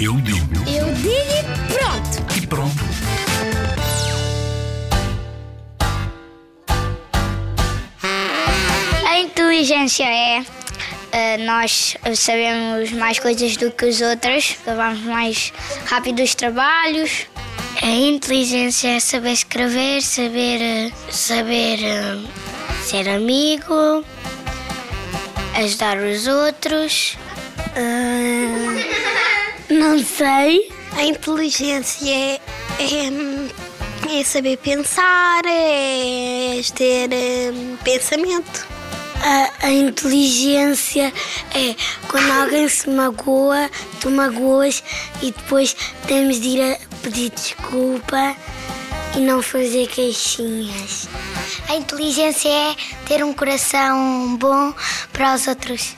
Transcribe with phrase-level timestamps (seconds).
[0.00, 2.36] Eu digo Eu digo e pronto.
[2.36, 2.84] e pronto.
[9.08, 10.44] A inteligência é
[11.12, 15.52] eh, nós sabemos mais coisas do que os outros, levamos mais
[15.86, 17.26] rápido os trabalhos.
[17.82, 22.18] A inteligência é saber escrever, saber, eh, saber eh,
[22.82, 24.04] ser amigo,
[25.56, 27.16] ajudar os outros.
[27.74, 28.76] Ah,
[29.70, 30.70] não sei.
[30.96, 32.40] A inteligência é,
[32.78, 37.10] é, é saber pensar, é ter
[37.52, 38.66] hum, pensamento.
[39.22, 41.12] A, a inteligência
[41.54, 41.74] é
[42.08, 44.82] quando alguém se magoa, tu magoas
[45.22, 45.74] e depois
[46.06, 48.36] temos de ir a pedir desculpa
[49.16, 51.08] e não fazer queixinhas.
[51.68, 52.76] A inteligência é
[53.06, 54.74] ter um coração bom
[55.12, 55.96] para os outros.